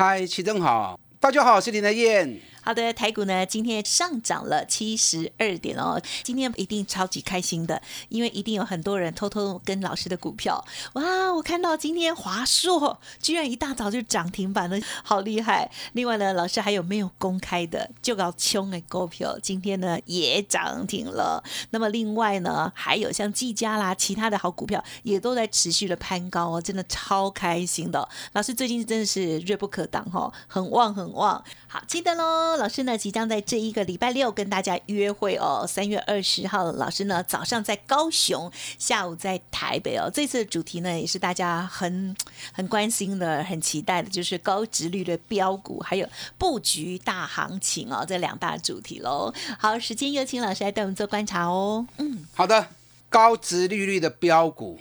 [0.00, 2.40] 嗨，齐正好，大家好，我是林德燕。
[2.60, 10.62] 好的，台股呢今天上涨了七十二点哦，今天一定超级开心的，因为一定有很多人偷偷跟老师的股票。
[10.94, 15.70] 哇，我看到今天华硕居然一大早就涨停板了，好厉害！
[15.92, 21.42] 另外呢，老师还有没有公开的就搞穷的股票，今天呢也涨停了。
[21.70, 28.06] 那么另外呢，还有像技嘉啦，其他的好股票也都在持续的攀高哦，真的超开心的。
[28.32, 31.42] 老师最近真的是锐不可挡哈，很旺很旺。
[31.66, 32.57] 好，记得喽。
[32.58, 35.64] 老师呢，即将在这一个礼拜六跟大家约会哦。
[35.66, 40.10] 三月二十号，老师呢早上在高雄，下午在台北哦。
[40.12, 42.14] 这次的主题呢，也是大家很
[42.52, 49.32] 很关心的、很期待的，就是高值率的标股，还有布局大行情哦，这两大主题喽。
[49.58, 51.86] 好，时间有请老师来带我们做观察哦。
[51.96, 52.68] 嗯，好的，
[53.08, 54.80] 高值利率的标股，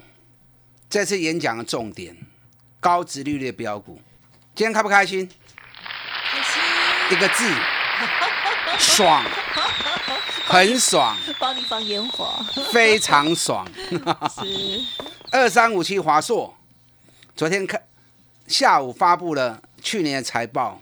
[0.90, 2.18] 这次演讲的重点，
[2.80, 4.00] 高值利率的标股，
[4.56, 5.30] 今天开不开心？
[7.10, 7.50] 一个字，
[8.78, 9.24] 爽，
[10.46, 11.16] 很爽。
[11.40, 12.34] 帮你放烟火，
[12.72, 13.66] 非常爽。
[13.80, 14.82] 是
[15.32, 16.54] 二三五七华硕，
[17.34, 17.82] 昨天看
[18.46, 20.82] 下午发布了去年的财报，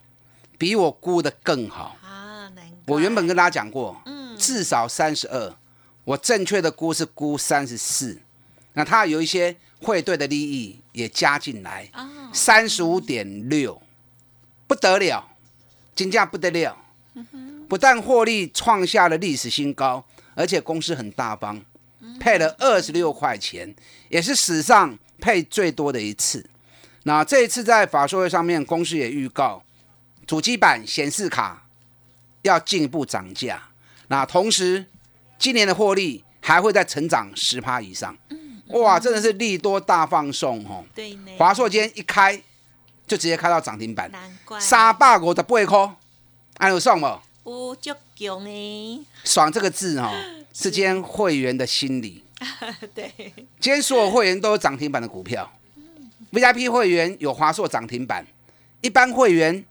[0.58, 2.50] 比我估的更好啊！
[2.56, 5.54] 难我原本跟大家讲过，嗯，至少三十二，
[6.06, 8.20] 我正确的估是估三十四。
[8.74, 11.92] 那它有一些汇兑的利益也加进来，
[12.34, 13.80] 三十五点六，
[14.66, 15.30] 不得了。
[15.96, 16.78] 金价不得了，
[17.70, 21.62] 不但获利创下了历史新高，而且公司很大方，
[22.20, 23.74] 配了二十六块钱，
[24.10, 26.46] 也是史上配最多的一次。
[27.04, 29.64] 那这一次在法说会上面，公司也预告
[30.28, 31.66] 主机板显示卡
[32.42, 33.70] 要进一步涨价。
[34.10, 34.86] 那同时，
[35.40, 38.18] 今年的获利还会再成长十趴以上。
[38.70, 40.84] 哇，真的是利多大放送哦！
[40.94, 42.42] 对华硕今天一开。
[43.08, 44.12] 就直接开到涨停板，
[44.60, 45.96] 三百五十八块，
[46.58, 47.08] 还有爽不？
[47.52, 49.00] 有足强诶。
[49.24, 50.12] 爽这个字哈，
[50.52, 52.24] 是今天会员的心理。
[52.96, 53.14] 对，
[53.60, 55.50] 今天所有会员都有涨停板的股票
[56.32, 58.26] ，VIP 会员有华硕涨停板，
[58.82, 59.64] 一般会员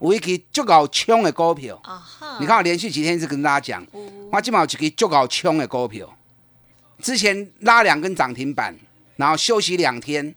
[0.00, 1.80] 有一支足够冲的股票。
[2.40, 3.86] 你看我连续几天一直跟大家讲，
[4.32, 6.16] 我今晚有一支足够冲的股票，
[7.02, 8.74] 之前拉两根涨停板，
[9.16, 10.34] 然后休息两天，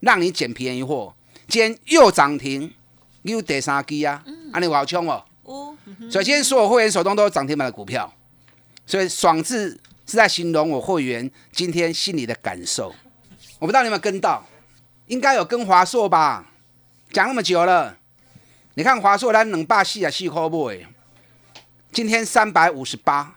[0.00, 1.14] 让你捡便宜货。
[1.52, 2.72] 今天又涨停，
[3.24, 4.24] 又第三支啊！
[4.54, 5.22] 啊，你好冲哦！
[6.10, 8.10] 所以今天所有会员手中都有涨停板的股票，
[8.86, 12.94] 所以爽字是在形容我会员今天心里的感受。
[13.58, 14.42] 我不知道你有没有跟到，
[15.08, 16.46] 应该有跟华硕吧？
[17.10, 17.98] 讲那么久了，
[18.72, 20.86] 你看华硕咱两百四啊四块买，
[21.92, 23.36] 今天三百五十八，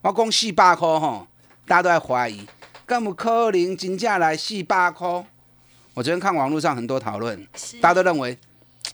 [0.00, 1.26] 我讲四百块吼，
[1.66, 2.46] 大家都在怀疑，
[2.86, 5.26] 敢有可能真正来四百块？
[5.94, 7.46] 我昨天看网络上很多讨论，
[7.80, 8.36] 大家都认为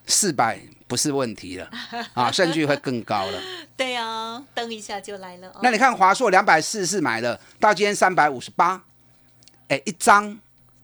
[0.07, 1.71] 四百不是问题了
[2.13, 3.41] 啊， 甚至会更高了。
[3.77, 5.53] 对啊，登一下就来了。
[5.63, 8.83] 那你看华硕两百四十四买的，到今天三百五十八，
[9.69, 10.37] 哎，一张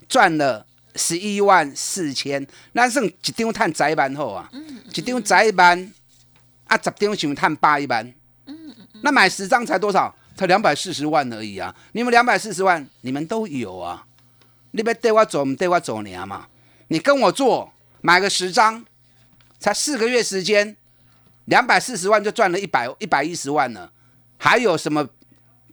[0.08, 0.64] 赚了
[0.94, 4.48] 十一万四千，那剩一张碳窄板后啊，
[4.94, 5.92] 一张窄板
[6.66, 8.06] 啊，十张想碳八一万，
[8.46, 10.14] 嗯嗯那买十张才多少？
[10.36, 11.72] 才两百四十万而已啊！
[11.92, 14.04] 你们两百四十万，你们都有啊。
[14.76, 16.48] 你别带我走，带我走你啊嘛！
[16.88, 18.84] 你跟我做，买个十张，
[19.60, 20.76] 才四个月时间，
[21.44, 23.92] 两百四十万就赚了一百一百一十万了。
[24.36, 25.08] 还有什么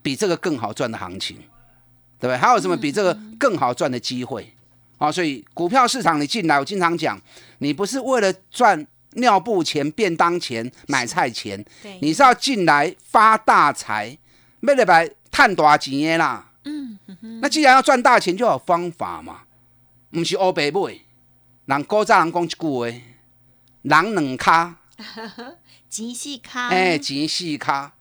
[0.02, 1.36] 比这个更好赚的行情？
[2.20, 2.36] 对不对？
[2.36, 4.54] 还有什么比这个更好赚的机会？
[4.98, 7.20] 啊，所以股票市场你进来，我经常讲，
[7.58, 11.62] 你不是为了赚尿布钱、便当钱、买菜钱，
[12.00, 14.16] 你是要进来发大财，
[14.60, 16.51] 没得白赚大钱的啦。
[17.20, 19.42] 嗯，那既然要赚大钱，就有方法嘛，
[20.10, 20.98] 不是欧白买。
[21.66, 22.86] 人古早人讲一句话，
[23.82, 24.76] 人两卡，
[25.88, 27.92] 钱四卡，哎，钱四卡。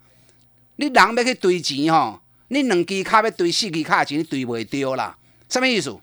[0.77, 5.15] 你人要去堆钱吼，你两支卡要堆四支卡钱，你堆袂丢啦。
[5.47, 5.95] 什么意思？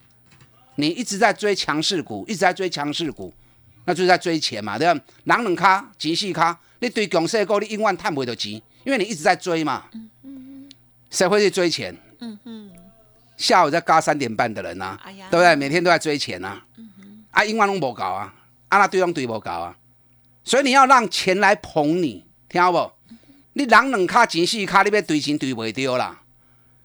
[0.76, 3.34] 你一直在追强势股，一直在追强势股，
[3.84, 4.93] 那就是在追钱嘛，对吧？
[5.25, 8.52] 人两卡，钱四卡，你堆强势股，你永远赚不到钱，
[8.84, 9.87] 因为你一直在追嘛。
[9.93, 10.69] 嗯嗯
[11.11, 11.96] 谁会去追钱？
[12.20, 12.70] 嗯哼，
[13.38, 14.99] 下午在嘎三点半的人呐，
[15.31, 15.56] 对不对？
[15.56, 16.61] 每天都在追钱呐，
[17.31, 18.35] 啊，英文拢无搞啊，
[18.69, 19.75] 啊，那对方对不搞啊，
[20.44, 22.93] 所以你要让钱来捧你，听到不？
[23.55, 26.20] 你人两卡钱四卡，你要堆钱堆不丢啦。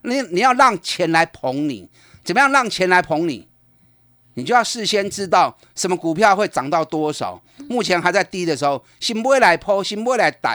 [0.03, 1.89] 你你要让钱来捧你，
[2.23, 3.47] 怎么样让钱来捧你？
[4.35, 10.51] 你就要事先知道什么股票会涨到多少，目前还在低的时候，先不会来抛，先不会来等，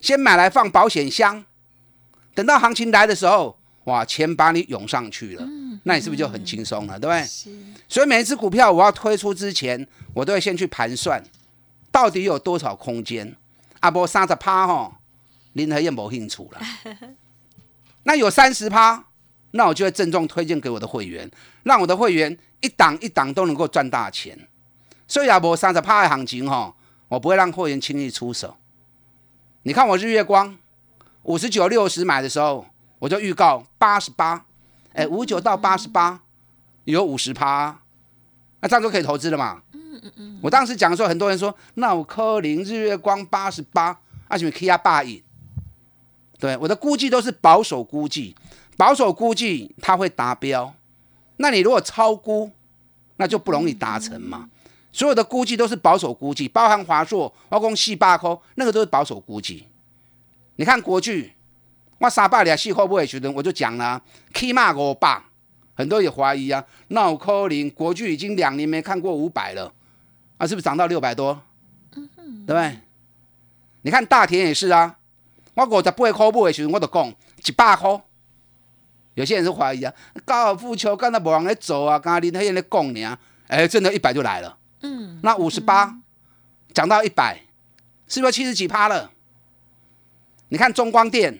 [0.00, 1.44] 先买来放保险箱，
[2.34, 5.46] 等到行情来的时候，哇，钱把你涌上去了，
[5.82, 7.52] 那你是不是就很轻松了，对不对？
[7.88, 11.22] 所以每一只股票我要推出之前，我都会先去盘算，
[11.92, 13.36] 到底有多少空间。
[13.80, 14.94] 阿波三十趴吼，
[15.52, 16.60] 林和燕没兴趣了。
[18.04, 19.04] 那有三十趴，
[19.50, 21.30] 那我就会郑重推荐给我的会员，
[21.64, 24.48] 让我的会员一档一档都能够赚大钱。
[25.06, 26.74] 所以阿波三十趴的行情哈，
[27.08, 28.56] 我不会让会员轻易出手。
[29.64, 30.56] 你看我日月光
[31.24, 32.66] 五十九六十买的时候，
[33.04, 34.46] 我就预告八十八，
[34.94, 36.18] 哎，五九到八十八
[36.84, 37.78] 有五十趴，
[38.60, 39.60] 那这样就可以投资了嘛？
[39.72, 40.40] 嗯嗯嗯。
[40.42, 45.22] 我当时讲的时候，很多人说，那我科林日月光八十八，为什么 K 压八亿？
[46.38, 48.34] 对，我的估计都是保守估计，
[48.78, 50.74] 保守估计它会达标。
[51.36, 52.50] 那你如果超估，
[53.16, 54.48] 那就不容易达成嘛。
[54.92, 59.68] 所有的估计都是保守估计，包含华硕、包括细八科，那个都是保守估计。
[60.56, 61.34] 你看国巨，
[62.04, 64.00] 我三百俩细会不会觉得我就讲了，
[64.34, 65.22] 起码五百，
[65.74, 66.62] 很多也怀疑啊。
[66.88, 69.72] 那我科林国巨已经两年没看过五百了，
[70.36, 71.40] 啊，是不是涨到六百多？
[71.94, 72.04] 对
[72.46, 72.78] 不对？
[73.80, 74.98] 你看大田也是啊。
[75.54, 77.08] 我五十八块买的时候，我就讲
[77.46, 78.02] 一百块。
[79.14, 79.94] 有些人是怀疑啊，
[80.26, 84.58] 高尔夫球刚才无人在走啊，刚刚林黑人在讲呢，哎，真的，一百就来了。
[84.82, 85.96] 嗯，那五十八
[86.74, 87.40] 涨到一百，
[88.08, 89.10] 是不是七十几趴了？
[90.48, 91.38] 你看中光电，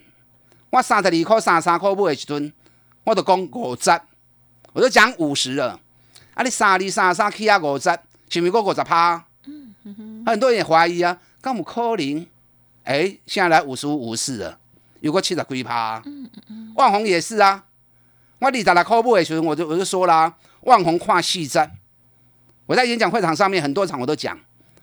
[0.75, 2.53] 我三十二块、三十三块买的时阵，
[3.05, 4.01] 我就讲五十，
[4.73, 5.79] 我就讲五十了。
[6.35, 7.89] 啊，你三二、三十三起啊五十，
[8.29, 9.25] 是不是过五十趴？
[9.47, 12.27] 嗯哼，很多人也怀疑啊，敢有可能？
[12.83, 14.59] 哎，现在来五十五、五十四了，
[14.99, 16.03] 有个七十几趴。
[16.07, 17.67] 嗯嗯嗯，万红也是啊。
[18.41, 21.71] 我二十六块布的时候，我就我就说啦，万红跨细针。
[22.67, 24.37] 我在演讲会场上面很多场我都讲，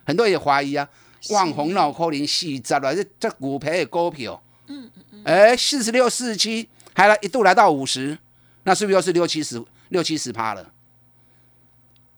[0.05, 0.87] 很多人也怀疑啊，
[1.31, 4.41] 万红脑壳连细针了，这这股票的股票。
[4.71, 5.21] 嗯嗯嗯。
[5.25, 8.18] 哎，四十六、四十七，还来一度来到五十，
[8.63, 10.71] 那是不是又是六七十、六七十趴了？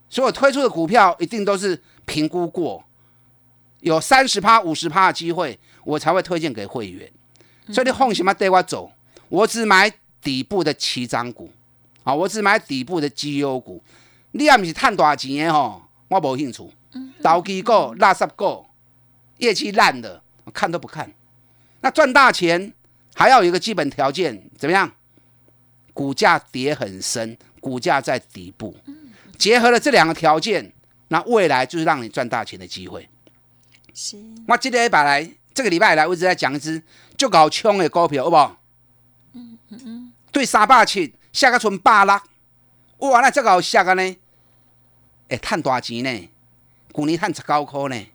[0.10, 2.84] 所以我推出的股票一定都是评估过，
[3.80, 5.60] 有三十趴、五十趴的机会。
[5.86, 7.12] 我才会推荐给会员，
[7.68, 8.90] 所以你放什么带我走？
[9.28, 9.92] 我只买
[10.22, 11.52] 底部的起涨股，
[12.06, 13.84] 啊，我只买底部的绩优股。
[14.32, 16.66] 你也不是赚大钱的吼，我无兴趣。
[17.22, 18.66] 投机股、垃圾股、
[19.40, 21.12] 业绩烂的，我看都不看。
[21.84, 22.74] 那赚大钱
[23.14, 24.90] 还要有一个基本条件，怎么样？
[25.94, 28.76] 股价跌很深，股价在底部，
[29.38, 30.74] 结合了这两个条件，
[31.10, 33.10] 那未来就是让你赚大钱的机会。
[33.94, 35.30] 是，我今天把来。
[35.54, 36.82] 这个礼拜来，我一直在讲一只
[37.16, 38.60] 就搞冲的股票，好不好？
[39.34, 40.14] 嗯嗯嗯。
[40.32, 42.20] 对三百七，下个存百六，
[43.10, 44.18] 哇，那这个下个呢？
[45.28, 46.30] 哎，赚大钱呢？
[46.96, 48.08] 去年赚十九块呢。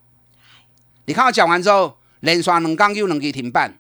[1.05, 3.79] 你看我讲完之后，连刷两根又两根停板，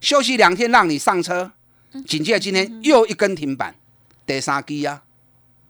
[0.00, 1.52] 休息两天让你上车，
[2.06, 3.74] 紧接着今天又一根停板，
[4.24, 5.02] 第三支啊，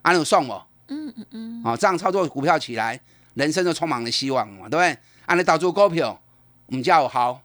[0.03, 0.67] 安有送我？
[0.89, 1.63] 嗯嗯嗯。
[1.65, 3.01] 哦，这样操作股票起来，
[3.35, 4.99] 人生就充满了希望嘛，对不对？
[5.27, 6.21] 安尼投资股票。
[6.67, 7.43] 我们家有好，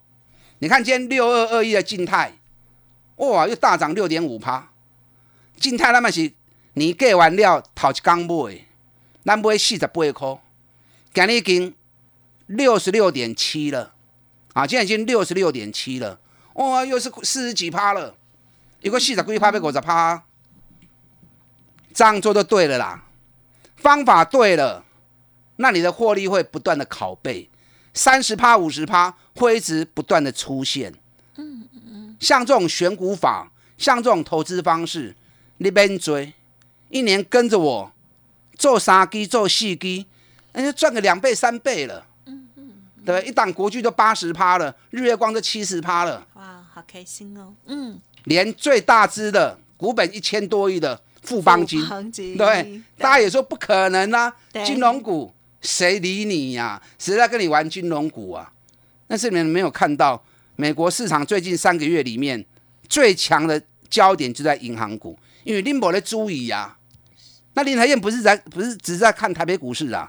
[0.60, 2.34] 你看今天六二二一的静态，
[3.16, 4.70] 哇，又大涨六点五趴。
[5.58, 6.32] 静态那么是，
[6.74, 8.68] 你给完了头一刚买，
[9.24, 10.40] 咱买四十八块，
[11.12, 11.74] 今日已经
[12.46, 13.95] 六十六点七了，
[14.56, 16.18] 啊，现在已经六十六点七了，
[16.54, 18.16] 哇，又是四十几趴了，
[18.80, 20.24] 一个四十几趴被五十趴，
[21.94, 23.04] 这样做就对了啦，
[23.76, 24.86] 方法对了，
[25.58, 27.50] 那你的获利会不断的拷贝。
[27.94, 30.94] 三十趴、五十趴会一直不断的出现，
[31.36, 35.14] 嗯嗯嗯，像这种选股法，像这种投资方式，
[35.58, 36.34] 你边追，
[36.88, 37.92] 一年跟着我
[38.58, 40.06] 做三基、做四基，
[40.54, 42.06] 那就赚个两倍、三倍了，
[43.06, 51.86] 对，一档国剧都八十趴了，日月光都七十趴了，哇，好开心哦，嗯，连最大支的股本一千多亿的富邦金，
[52.38, 54.34] 对，大家也说不可能啊，
[54.66, 55.32] 金融股。
[55.62, 56.80] 谁理你呀？
[57.00, 58.52] 谁在跟你玩金融股啊？
[59.08, 60.24] 但是你们没有看到，
[60.58, 62.46] 美国市场最近三个月里面
[62.88, 63.60] 最强的
[63.90, 66.78] 焦点就在银行股，因为林博的注意呀。
[67.56, 70.08] 那林台燕不是在不是只是在看台北股市啊？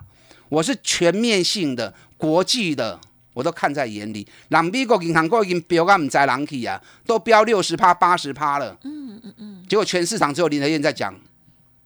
[0.51, 2.99] 我是全面性的国际的，
[3.33, 4.27] 我都看在眼里。
[4.49, 8.77] 人美国银行股已经飙到唔知人去啊，都飙六十趴、八十趴了。
[8.85, 9.65] 嗯嗯嗯。
[9.69, 11.15] 结果全市场只有林德燕在讲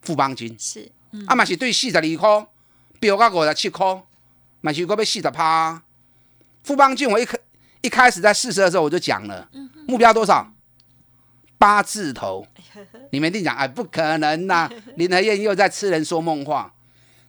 [0.03, 0.91] 富邦金，是，
[1.27, 2.47] 阿玛是对四十二块。
[2.99, 4.03] 飙到五十七块，
[4.61, 5.83] 买起股被四十趴。
[6.63, 7.39] 富邦金我一开
[7.81, 9.49] 一开始在四十的时候我就讲了，
[9.89, 10.53] 目标多少？
[11.57, 12.47] 八字头。
[13.11, 14.71] 你们一定讲，哎，不可能呐！
[14.97, 16.73] 林和燕又在痴人说梦话。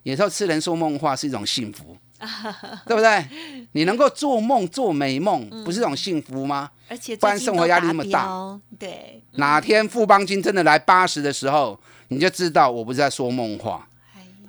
[0.04, 1.98] 有时候痴人说梦话是一种幸福，
[2.86, 3.26] 对不对？
[3.72, 6.70] 你能够做梦做美梦，不是一种幸福吗？
[6.88, 9.24] 而且不然生活压力那么大，对。
[9.34, 13.88] 哪天富邦金真的来八十的时候，你就知道我不是在说梦话。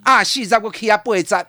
[0.02, 1.46] 啊，四十个 K 啊，八十，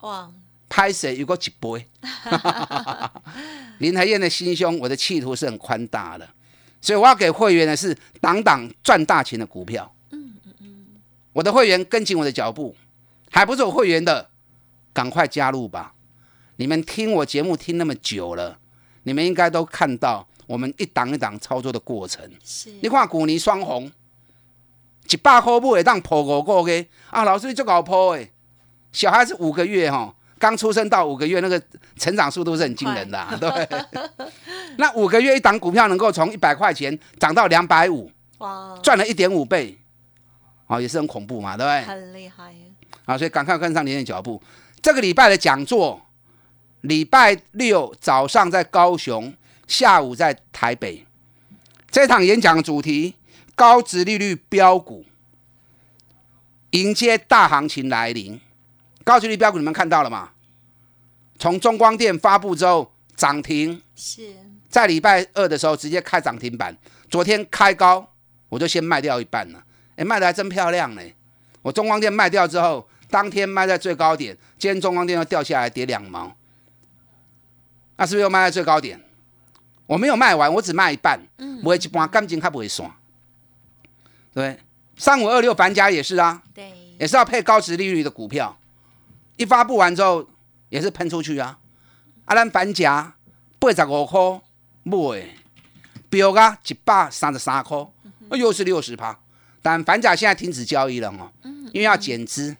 [0.00, 0.30] 哇！
[0.68, 1.86] 拍谁有个几倍？
[3.78, 6.28] 林台燕的心胸，我的企图是很宽大的，
[6.80, 9.92] 所以我要给会员的是挡挡赚大钱的股票。
[10.10, 10.86] 嗯嗯嗯，
[11.32, 12.76] 我的会员跟紧我的脚步。
[13.32, 14.28] 还不是我会员的，
[14.92, 15.94] 赶快加入吧！
[16.56, 18.58] 你们听我节目听那么久了，
[19.04, 22.28] 你们应该都看到我们一档一档操作的过程。
[22.44, 23.90] 是，你看股尼双红，
[25.10, 27.24] 一百块不会当破五个嘅啊！
[27.24, 28.30] 老师你就搞破诶，
[28.92, 31.60] 小孩子五个月哈，刚出生到五个月，那个
[31.96, 33.68] 成长速度是很惊人的，对。
[34.76, 39.78] 那五个月一档股票能够从一百块钱涨到两百五，哇，赚了一点五倍，
[40.66, 41.82] 啊，也是很恐怖嘛，对不对？
[41.82, 42.54] 很厉害。
[43.06, 44.40] 啊，所以赶快跟上您的脚步。
[44.82, 46.06] 这个礼拜的讲座，
[46.80, 49.34] 礼拜六早上在高雄，
[49.66, 51.04] 下午在台北。
[51.90, 53.16] 这场演讲主题：
[53.54, 55.04] 高值利率标股，
[56.70, 58.40] 迎接大行情来临。
[59.04, 60.30] 高值利率标股你们看到了吗？
[61.38, 64.34] 从中光电发布之后涨停，是
[64.70, 66.74] 在礼拜二的时候直接开涨停板。
[67.10, 68.14] 昨天开高，
[68.48, 69.62] 我就先卖掉一半了。
[69.96, 71.02] 哎，卖的还真漂亮呢。
[71.60, 72.88] 我中光电卖掉之后。
[73.10, 76.34] 当天卖在最高点，今天中光电又掉下来跌两毛，
[77.96, 79.00] 那是不是又卖在最高点？
[79.86, 82.88] 我没有卖完，我只卖一半，卖一半感情它不会算。
[84.32, 84.60] 对，
[84.96, 88.56] 三五二六凡家也是啊，对，也是要配高值利率的股票，
[89.36, 90.24] 一发布完之后
[90.68, 91.58] 也是喷出去啊。
[92.26, 93.12] 啊，咱凡家
[93.58, 94.40] 八十五块
[94.84, 95.26] 买，
[96.08, 97.84] 标啊一百三十三块，
[98.38, 99.18] 又是六十趴。
[99.60, 101.32] 但反甲现在停止交易了哦，
[101.72, 102.56] 因为要减资。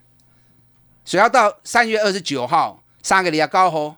[1.05, 3.97] 所以要到三月二十九号，三个礼拜高后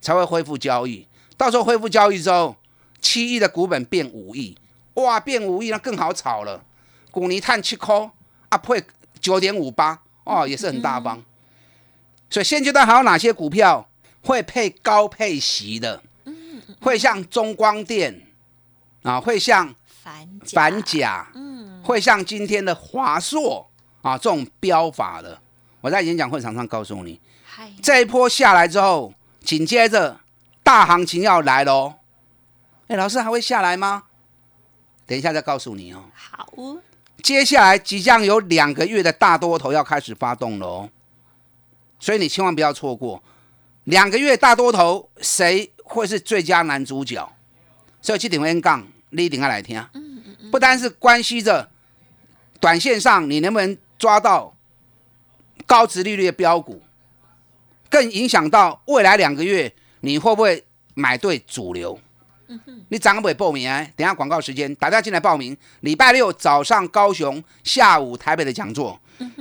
[0.00, 1.06] 才会恢复交易。
[1.36, 2.56] 到时候恢复交易之后，
[3.00, 4.56] 七亿的股本变五亿，
[4.94, 6.64] 哇，变五亿那更好炒了。
[7.10, 8.10] 股泥碳七块，
[8.48, 8.82] 啊，配
[9.20, 11.22] 九点五八，哦，也是很大方。
[12.30, 13.88] 所以现阶段还有哪些股票
[14.22, 16.02] 会配高配息的？
[16.80, 18.26] 会像中光电
[19.02, 19.74] 啊，会像
[20.52, 23.70] 反甲，嗯，会像今天的华硕
[24.02, 25.40] 啊这种标法的。
[25.86, 27.20] 我在演讲会场上告诉你，
[27.80, 30.18] 这一波下来之后，紧接着
[30.64, 31.94] 大行情要来喽。
[32.88, 34.02] 哎，老师还会下来吗？
[35.06, 36.02] 等一下再告诉你哦。
[36.12, 36.48] 好，
[37.22, 40.90] 接下来即将有两个月的大多头要开始发动了哦，
[42.00, 43.22] 所以你千万不要错过
[43.84, 47.32] 两个月大多头，谁会是最佳男主角？
[48.02, 49.78] 所以去顶 N 杠，你一定要来听。
[49.92, 51.70] 嗯嗯嗯，不单是关系着
[52.58, 54.52] 短线上你能不能抓到。
[55.66, 56.80] 高值利率的标股，
[57.90, 61.98] 更影响到未来两个月你会不会买对主流？
[62.88, 63.68] 你涨不会报名？
[63.96, 65.56] 等下广告时间，大家进来报名。
[65.80, 69.00] 礼拜六早上高雄，下午台北的讲座，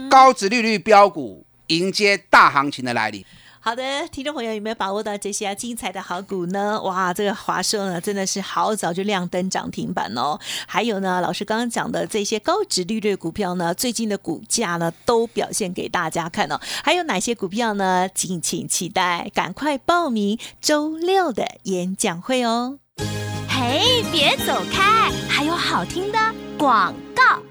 [0.09, 3.23] 高值利率标股迎接大行情的来临。
[3.65, 6.79] 好的，听众朋友有没有把握到这些精彩的好股呢？
[6.83, 10.39] 哇，这个华硕呢真的是好早就亮灯涨停板哦。
[10.67, 16.59] 还有呢，老师刚刚讲的这些高值利率股票呢，最近的股价呢都表现给大家看哦。
[16.83, 18.07] 还有哪些股票呢？
[18.13, 22.77] 敬请期待，赶快报名周六的演讲会哦。
[23.49, 26.19] 嘿，别走开，还有好听的
[26.59, 27.41] 广告。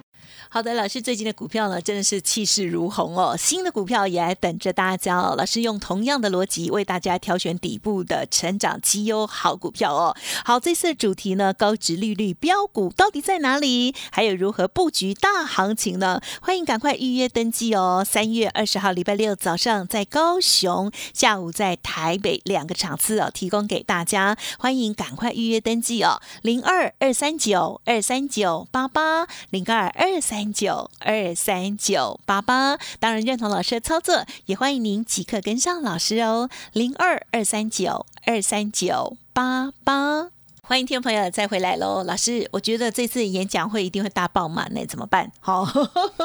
[0.55, 3.37] 好的，老师最近的股票呢，真的是气势如虹哦。
[3.37, 5.35] 新的股票也来等着大家哦。
[5.37, 10.17] 老师用同样的逻辑为大家挑选底部的成长绩优好股票哦。
[10.45, 13.97] 好，这次的主题呢，高值利率标股到底在哪里？
[14.13, 16.21] 还有如何布局大行情呢？
[16.41, 18.07] 欢迎赶快预约登记哦。
[18.09, 24.39] 三月二十号礼拜六早上在高雄，下午在台北两个场次哦，提供给大家。
[24.61, 26.23] 欢迎赶快预约登记哦。
[26.43, 30.44] 零二二三九二三九八八零二二三。
[30.53, 40.34] 九二三九八八，当然认同老师的操作，也欢迎您即刻跟上老师哦，零二二三九二三九八八。
[40.67, 45.31] 欢迎听众朋友再回来喽，老师，我觉得这次演讲会一定会大爆满呢，怎么办？
[45.39, 45.63] 好，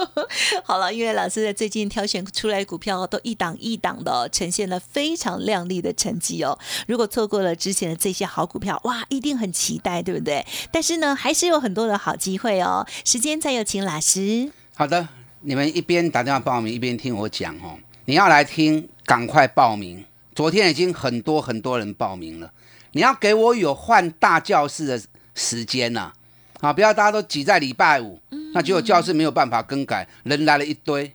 [0.63, 6.57] 好了，因为老师最近挑选出来股票都一档一档的，呈现了非常亮丽的成绩哦。
[6.87, 10.45] 如果错过了之前的这些好股票，哇，一定很期待，对不对？
[10.71, 12.87] 但是呢，还是有很多的好机会哦。
[13.03, 14.49] 时间再有请老师。
[14.73, 15.05] 好的，
[15.41, 17.77] 你们一边打电话报名，一边听我讲哦。
[18.05, 20.05] 你要来听，赶快报名。
[20.33, 22.49] 昨天已经很多很多人报名了，
[22.91, 25.01] 你要给我有换大教室的
[25.35, 26.11] 时间呐、
[26.59, 28.19] 啊，不要大家都挤在礼拜五，
[28.53, 31.13] 那结果教室没有办法更改，人来了一堆。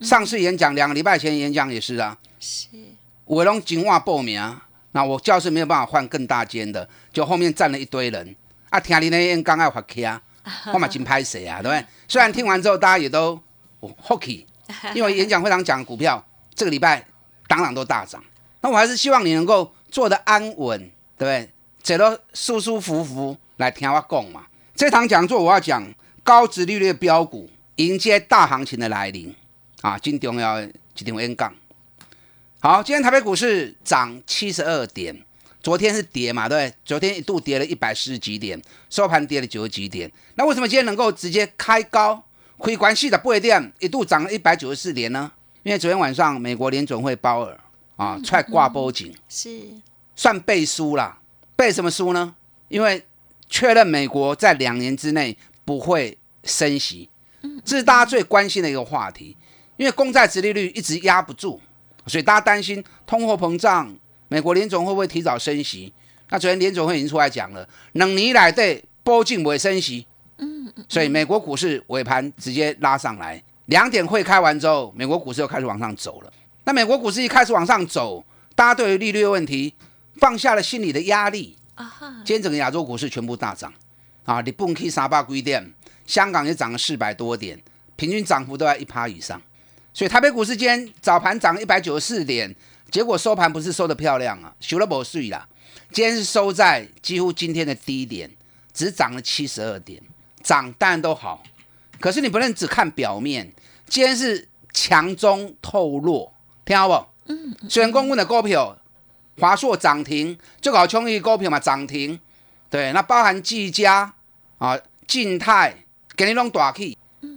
[0.00, 2.68] 上次演讲两个礼拜前演讲也是啊，是。
[3.24, 4.40] 我拢今晚报名，
[4.92, 8.34] 那我教室没有办法换更大间的，就后面站了一堆人。
[8.70, 10.22] 啊，听你那演讲爱发卡，
[10.72, 11.84] 我嘛真拍谁啊，对不对？
[12.08, 13.40] 虽然听完之后大家也都
[13.80, 14.44] 哦 hockey，
[14.94, 16.24] 因为演讲会上讲的股票
[16.54, 17.04] 这个礼拜
[17.46, 18.22] 当然都大涨，
[18.60, 21.50] 那我还是希望你能够做得安稳，对不对？
[21.82, 24.46] 坐得舒舒服服来听我讲嘛。
[24.74, 25.86] 这堂讲座我要讲
[26.22, 29.34] 高值利率的标股迎接大行情的来临
[29.82, 31.54] 啊，真重要的一场演讲。
[32.60, 35.22] 好，今天台北股市涨七十二点，
[35.62, 36.74] 昨天是跌嘛，对不对？
[36.86, 38.58] 昨天一度跌了一百四十几点，
[38.88, 40.10] 收盘跌了九十几点。
[40.36, 42.22] 那为什么今天能够直接开高，
[42.56, 45.30] 亏关系的不一定一度涨了一百九十四点呢？
[45.64, 47.60] 因为昨天晚上美国联总会鲍尔
[47.96, 49.60] 啊出来挂波警，是
[50.20, 51.18] 算背书啦。
[51.56, 52.34] 背什么书呢？
[52.68, 53.02] 因为
[53.48, 55.34] 确认美国在两年之内
[55.64, 57.08] 不会升息，
[57.64, 59.34] 这是大家最关心的一个话题。
[59.78, 61.58] 因为公债殖利率一直压不住，
[62.06, 63.90] 所以大家担心通货膨胀，
[64.28, 65.90] 美国联总会不会提早升息？
[66.28, 76.30] 那昨天联总会已经出来讲了，两年来对波进不会升息，嗯，所以美国股市尾盘直接拉上来，两点会开完之后，美国股市又开始往上走了。
[76.64, 78.22] 那美国股市一开始往上走，
[78.54, 79.72] 大家对于利率的问题
[80.20, 81.56] 放下了心理的压力，
[82.24, 83.72] 今天整个亚洲股市全部大涨
[84.26, 84.42] 啊！
[84.42, 85.72] 你蹦 K 三百几点，
[86.06, 87.58] 香港也涨了四百多点，
[87.96, 89.40] 平均涨幅都在一趴以上。
[89.94, 92.54] 所以台北股市今天早盘涨了一百九十四点，
[92.90, 95.48] 结果收盘不是收的漂亮啊，修了不碎啦。
[95.90, 98.30] 今天是收在几乎今天的低点，
[98.74, 100.02] 只涨了七十二点，
[100.42, 101.42] 涨当然都好，
[101.98, 103.50] 可是你不能只看表面，
[103.88, 106.34] 今天是强中透弱，
[106.66, 107.06] 听好不？
[107.32, 108.76] 嗯，虽然公共的股票。
[109.40, 112.20] 华硕涨停，最搞冲一股票嘛涨停，
[112.68, 114.12] 对，那包含技嘉
[114.58, 115.74] 啊、静态，
[116.14, 116.96] 给你弄大气。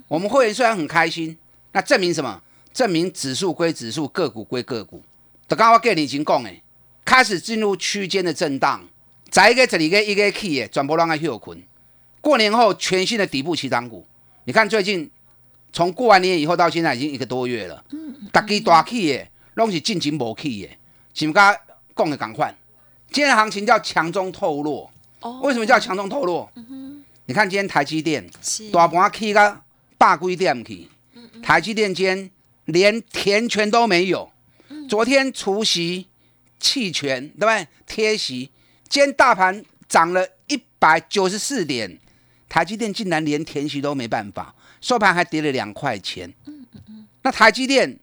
[0.10, 1.38] 我们会员虽然很开心，
[1.72, 2.42] 那证明什么？
[2.74, 5.02] 证明指数归指数，个股归个股。
[5.48, 6.62] 就刚我跟你已经讲诶，
[7.06, 8.84] 开始进入区间的震荡，
[9.30, 11.62] 在一个这里个一个 key 诶，转播让它休困。
[12.20, 14.06] 过年后全新的底部起涨股，
[14.44, 15.10] 你看最近
[15.72, 17.84] 从过完年以后到现在已经一个多月了，
[18.32, 20.78] 大基大气诶，拢是进前无起诶，
[21.14, 21.40] 是不是？
[21.94, 22.54] 共的赶快，
[23.12, 24.92] 今天的行情叫强中透弱。
[25.22, 26.52] 哦为什么叫强中透弱？
[27.26, 28.30] 你看今天台积电
[28.74, 29.62] 大盘起个
[29.98, 30.90] 百几点去，
[31.42, 32.30] 台积电今天
[32.66, 34.30] 连填权都没有。
[34.90, 36.08] 昨天除息
[36.60, 37.68] 弃权，对不对？
[37.88, 38.52] 贴息，
[38.90, 41.98] 今天大盘涨了一百九十四点，
[42.50, 46.34] 台积电竟然连填息都没办法，收盘还跌了两块钱。
[47.22, 47.98] 那台积电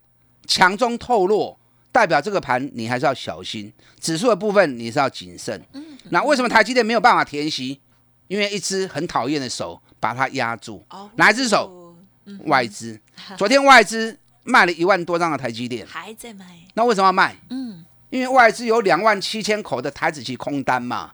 [0.46, 1.59] 强中透弱。
[1.92, 5.60] 代表这个盘你还是要小心，指数的部分你是要谨慎。
[5.72, 7.80] 嗯那为什么台积电没有办法填息？
[8.28, 10.84] 因为一只很讨厌的手把它压住。
[10.90, 11.96] 哦哪一只手？
[12.44, 12.98] 外资。
[13.36, 17.36] 昨天外资卖了一万多张的台积电，还在卖，那为什么要卖？
[17.50, 21.12] 嗯，因为外资有两万七千口的台子期空单嘛，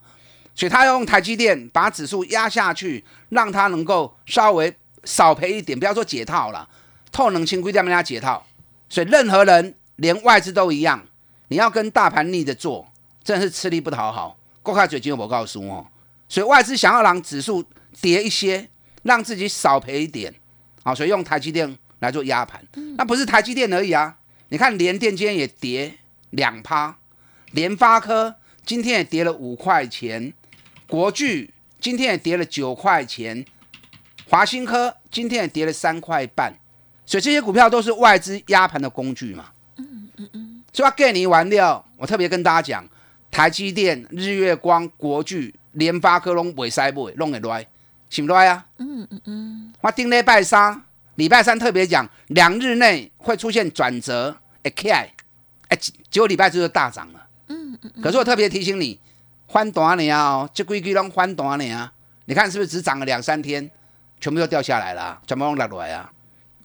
[0.55, 6.69] 所以他要用台积电把指数压下去，让它能够稍微少赔一点，不要说解套了，
[7.11, 8.47] 透能清规定人家解套。
[8.89, 9.75] 所以任何人。
[9.97, 11.07] 连外资都一样，
[11.49, 12.87] 你要跟大盘逆着做，
[13.23, 14.39] 真的是吃力不讨好。
[14.63, 15.87] 过开嘴金我告诉哦，
[16.29, 17.65] 所以外资想要让指数
[18.01, 18.69] 跌一些，
[19.05, 20.35] 让自己少赔一点，
[20.83, 22.61] 啊，所以用台积电来做压盘。
[22.97, 24.17] 那不是台积电而已啊，
[24.49, 25.95] 你看联电今天也跌
[26.31, 26.99] 两趴，
[27.53, 30.33] 联发科今天也跌了五块钱，
[30.89, 33.45] 国巨今天也跌了九块钱，
[34.29, 36.53] 华新科今天也跌了三块半，
[37.07, 39.53] 所以这些股票都是外资压盘的工具嘛。
[40.77, 42.87] 所以要给你完料，我特别跟大家讲，
[43.31, 47.67] 台积电、日月光、国巨、联发科拢袂使买，拢会来，
[48.11, 48.67] 是不来啊？
[48.77, 49.73] 嗯嗯嗯。
[49.81, 50.83] 我顶礼拜三，
[51.15, 55.09] 礼拜三特别讲，两日内会出现转折，会起来，
[55.69, 55.79] 哎，
[56.11, 57.27] 结果礼拜四就大涨了。
[57.49, 59.01] 嗯嗯可是我特别提醒你，
[59.49, 61.91] 翻短呢哦，这规矩拢翻短你啊！
[62.27, 63.71] 你看是不是只涨了两三天，
[64.21, 66.13] 全部都掉下来了，全部拢落来啊？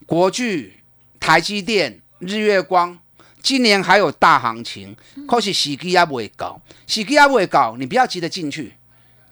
[0.06, 0.82] 国巨、
[1.18, 3.00] 台积电、日月光。
[3.42, 4.96] 今年还有大行情，
[5.28, 8.74] 可是时机也未到，时机也未到，你不要急着进去，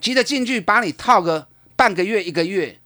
[0.02, 2.80] 急着进去把你套个半个月一个月，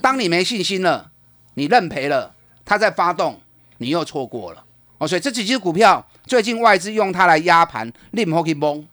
[0.00, 1.10] 当你没信心了，
[1.54, 3.40] 你认赔了，它再发动，
[3.78, 4.64] 你又错过了。
[4.98, 5.08] 哦。
[5.08, 8.86] 所以这几只股票最近外资用它来压盘，令后去蒙，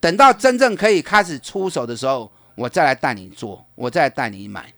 [0.00, 4.72] 等到真正可以开始出手的时候，我再来带你做，我再来带你买。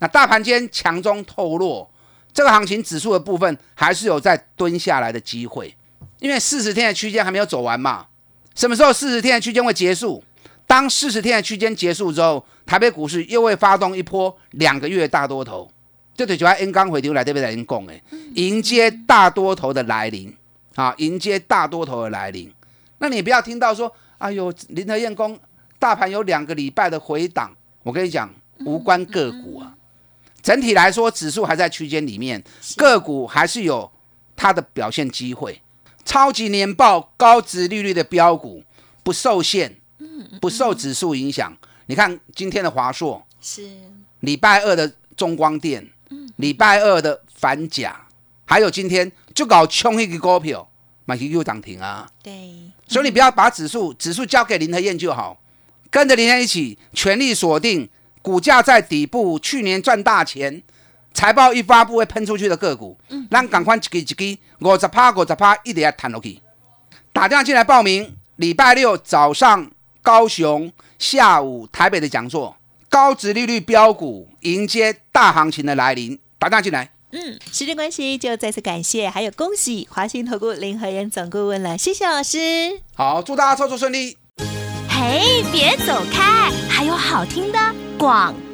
[0.00, 1.88] 那大盘间强中透弱，
[2.32, 5.74] 这个行情指数的部分还是有在蹲下来的机会，
[6.24, 8.06] 因为四十天的区间还没有走完嘛。
[8.54, 10.24] 什么时候四十天的区间会结束？
[10.66, 15.70] 当四十天的区间结束之后，台北股市又会发动一波两个月大多头。
[16.14, 18.02] 这对就要 N 刚回头来这边来迎供哎，
[18.36, 20.34] 迎接大多头的来临
[20.76, 22.50] 啊，迎接大多头的来临。
[22.96, 25.38] 那你不要听到说，哎呦，林和燕公
[25.78, 28.32] 大盘有两个礼拜的回档，我跟你讲，
[28.64, 29.74] 无关个股啊。
[30.40, 32.42] 整体来说，指数还在区间里面，
[32.78, 33.92] 个股还是有
[34.34, 35.60] 它的表现机会。
[36.04, 38.62] 超级年报、高值利率的标股
[39.02, 39.76] 不受限，
[40.40, 41.56] 不受指数影响。
[41.86, 43.68] 你看今天的华硕，是
[44.20, 45.90] 礼拜二的中光电。
[46.36, 48.06] 礼拜二的反甲，
[48.44, 50.68] 还有今天就搞冲一个股票，
[51.04, 52.08] 买起又涨停啊！
[52.22, 55.40] 对，所以你不要把指数指数交给林和燕就好，
[55.90, 57.88] 跟着林和燕一起全力锁定
[58.22, 60.62] 股价在底部，去年赚大钱，
[61.14, 62.98] 财报一发布会喷出去的个股，
[63.30, 66.40] 让赶快一支一支五十趴五十趴一直要弹落去。
[67.12, 69.70] 打电话进来报名，礼拜六早上
[70.02, 72.56] 高雄，下午台北的讲座。
[72.90, 76.90] 高值利率标股迎接大行情的来临，打大进来。
[77.12, 82.80] 嗯，时间关系就再次感谢，还有恭喜华兴投顾林和仁总顾问了，谢谢老师。
[82.94, 84.16] 好，祝大家操作顺利。
[84.88, 87.58] 嘿，别走开，还有好听的
[87.98, 88.34] 广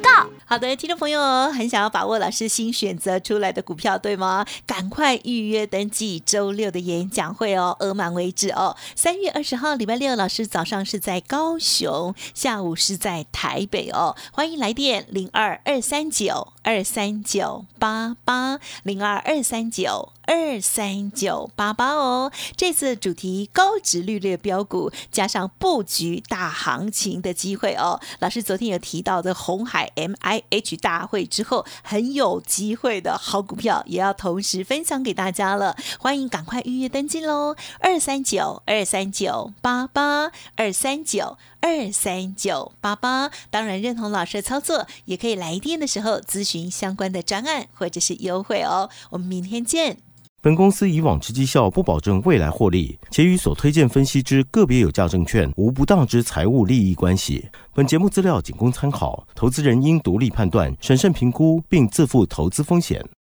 [0.51, 4.45] 好的，听众朋友很想要把握老师新选择出来的股票，对吗？
[4.67, 8.75] 赶快预约登记周六的演讲会哦，额满为止哦。
[8.93, 14.17] 三月二十号礼拜六，老师早上是在高雄，下午是在台北哦。
[14.33, 22.31] 欢迎来电零二二三九二三九八八零二二三九二三九八八哦。
[22.55, 27.99] 这次主题高值率列标股，加上布局大行情的机会哦。
[28.19, 30.41] 老师昨天有提到的红海 MI。
[30.49, 35.77] H 大会之后很有机会的好股票，也要同时分享给大家了。
[35.99, 37.55] 欢迎赶快预约登记喽！
[37.79, 43.31] 二三九二三九八八二三九二三九八八。
[43.49, 48.89] 当然认同老师的操作，也可以来电的时候咨询相关的专案或者是优惠哦。
[49.11, 49.97] 我们明天见。
[50.43, 57.47] 本公司以往之绩效不保证未来获利，且与所推荐分析之个别有价证券无不当之财务利益关系。
[57.75, 63.07] 本节目资料仅供参考，投资人应独立判断、审慎评估，并自负投资风险。